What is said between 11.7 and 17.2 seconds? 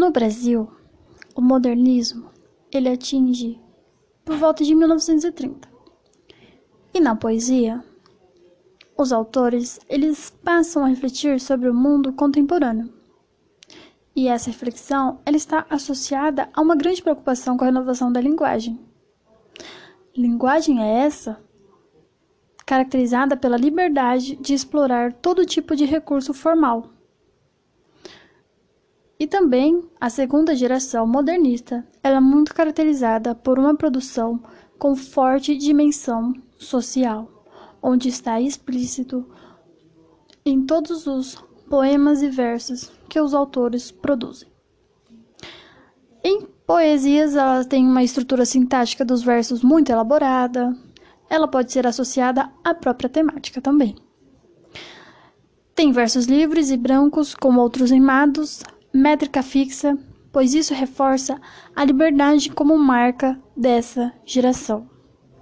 mundo contemporâneo. E essa reflexão ela está associada a uma grande